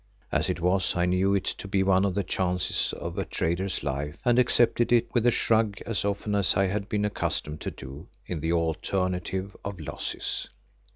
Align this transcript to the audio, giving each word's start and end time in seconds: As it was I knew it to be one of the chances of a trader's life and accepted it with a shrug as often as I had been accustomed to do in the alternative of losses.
As 0.31 0.49
it 0.49 0.59
was 0.59 0.95
I 0.95 1.05
knew 1.05 1.35
it 1.35 1.43
to 1.45 1.67
be 1.67 1.83
one 1.83 2.05
of 2.05 2.15
the 2.15 2.23
chances 2.23 2.91
of 2.91 3.19
a 3.19 3.23
trader's 3.23 3.83
life 3.83 4.17
and 4.25 4.39
accepted 4.39 4.91
it 4.91 5.07
with 5.13 5.27
a 5.27 5.29
shrug 5.31 5.77
as 5.85 6.03
often 6.03 6.33
as 6.33 6.55
I 6.55 6.65
had 6.65 6.89
been 6.89 7.05
accustomed 7.05 7.61
to 7.61 7.69
do 7.69 8.07
in 8.25 8.39
the 8.39 8.51
alternative 8.51 9.55
of 9.63 9.79
losses. 9.79 10.49